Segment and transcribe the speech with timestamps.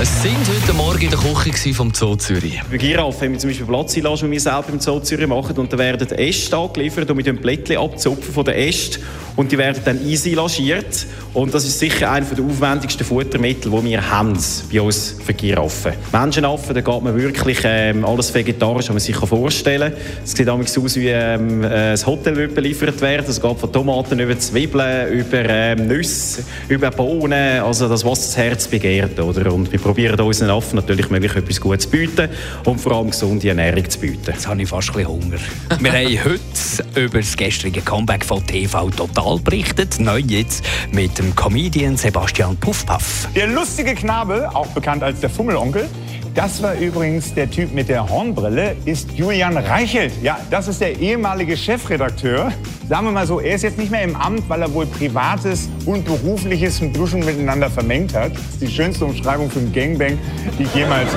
[0.00, 2.60] Es sind heute Morgen in der Küche vom Zoo Zürich.
[2.68, 5.56] Bei Giraffe haben wir zum Beispiel Platzsilage, die wir selber im Zoo Zürich machen.
[5.56, 9.02] Und da werden Äste angeliefert und mit dem Blättchen abzupfen von den Ästen.
[9.36, 11.06] Und die werden dann einsilagiert.
[11.34, 14.36] Und das ist sicher einer der aufwendigsten Futtermittel, die wir haben
[14.72, 15.92] bei uns für Giraffen.
[16.10, 20.02] Menschenaffen, da geht man wirklich ähm, alles vegetarisch, was man sich vorstellen kann.
[20.24, 23.26] Es sieht damals aus, wie ähm, ein Hotel wird beliefert werden.
[23.28, 27.60] Es geht von Tomaten über Zwiebeln, über ähm, Nüsse, über Bohnen.
[27.60, 28.95] Also das, was das Herz begehrt.
[29.04, 29.52] Oder?
[29.52, 32.28] Und wir probieren unseren Affen natürlich möglich etwas Gutes zu bieten
[32.64, 34.24] und vor allem gesunde Ernährung zu bieten.
[34.26, 35.38] Jetzt habe ich fast ein bisschen Hunger.
[35.80, 39.98] Wir haben heute über das gestrige Comeback von TV Total berichtet.
[40.00, 43.28] Neu jetzt mit dem Comedian Sebastian Puffpaff.
[43.34, 45.88] Der lustige Knabe, auch bekannt als der Fummelonkel,
[46.36, 50.12] das war übrigens der Typ mit der Hornbrille, ist Julian Reichelt.
[50.22, 52.52] Ja, das ist der ehemalige Chefredakteur.
[52.88, 55.68] Sagen wir mal so, er ist jetzt nicht mehr im Amt, weil er wohl Privates
[55.86, 58.32] und Berufliches ein bisschen miteinander vermengt hat.
[58.32, 60.18] Das ist die schönste Umschreibung für ein Gangbang,
[60.58, 61.08] die ich jemals,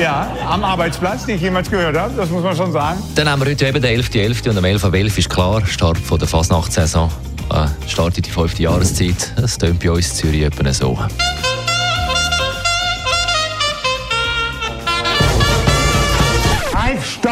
[0.00, 2.12] ja, am Arbeitsplatz, die ich jemals gehört habe.
[2.16, 3.00] Das muss man schon sagen.
[3.14, 4.50] Dann haben wir heute eben den 11.11.
[4.50, 4.90] und am 11.11.
[4.90, 5.18] .11.
[5.18, 7.08] ist klar, Start von der Fasnachtssaison.
[7.52, 9.32] Äh, startet die fünfte Jahreszeit.
[9.36, 10.98] Das tönt bei uns in Zürich etwa so.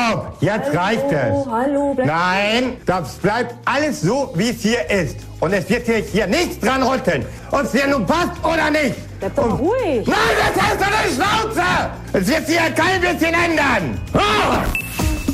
[0.09, 0.37] Stopp!
[0.41, 1.33] Jetzt reicht es.
[1.33, 5.17] Oh, hallo, bleib Nein, das bleibt alles so, wie es hier ist.
[5.41, 7.25] Und es wird hier, hier nichts dran rütteln.
[7.51, 8.95] Ob es dir nun passt oder nicht.
[9.21, 10.07] Bleib doch mal Und- ruhig.
[10.07, 10.17] Nein,
[10.55, 11.91] das heißt doch eine Schnauze!
[12.13, 14.01] Es wird sich ja kein bisschen ändern.
[14.15, 14.63] Ah!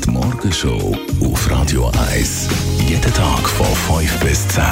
[0.05, 2.49] Die Morgenshow auf Radio 1.
[2.87, 3.67] Jeden Tag von
[4.01, 4.63] 5 bis 10.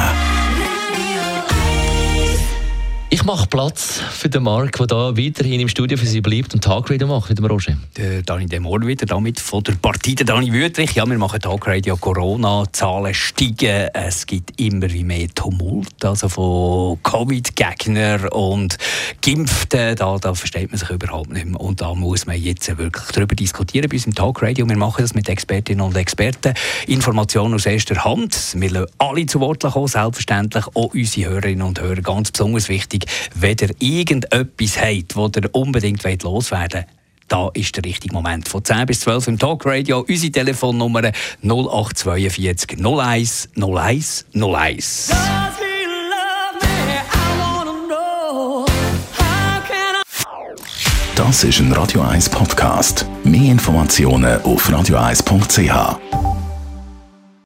[3.22, 6.64] Ich mache Platz für den Marc, der da weiterhin im Studio für Sie bleibt und
[6.64, 7.76] Tagradio macht mit dem Roger.
[7.96, 10.96] Der Dani Demor wieder damit von der Partei der Dani Wüttrich.
[10.96, 11.96] Ja, wir machen Tagradio.
[11.96, 13.90] Corona-Zahlen steigen.
[13.94, 18.76] Es gibt immer mehr Tumult, also von Covid-Gegnern und
[19.24, 19.94] Geimpften.
[19.94, 21.60] Da, da versteht man sich überhaupt nicht mehr.
[21.60, 24.68] Und da muss man jetzt wirklich darüber diskutieren bei uns im Tagradio.
[24.68, 26.54] Wir machen das mit Expertinnen und Experten.
[26.88, 28.56] Informationen aus erster Hand.
[28.56, 30.66] Wir lassen alle zu Wort kommen, selbstverständlich.
[30.74, 32.02] Auch unsere Hörerinnen und Hörer.
[32.02, 36.86] Ganz besonders wichtig, wenn ihr irgendetwas habt, das ihr unbedingt loswerden wollt,
[37.28, 38.46] da ist der richtige Moment.
[38.48, 40.04] Von 10 bis 12 im Talkradio.
[40.06, 41.12] Unsere Telefonnummer
[41.42, 45.10] 0842 01 01 01.
[51.14, 53.06] Das ist ein Radio 1 Podcast.
[53.24, 56.41] Mehr Informationen auf radio1.ch.